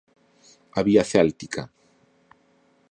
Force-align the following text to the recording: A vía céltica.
A 0.77 0.81
vía 0.87 1.03
céltica. 1.13 1.63